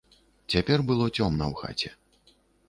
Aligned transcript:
Цяпер 0.53 0.83
было 0.89 1.05
цёмна 1.17 1.45
ў 1.51 1.53
хаце. 1.61 1.89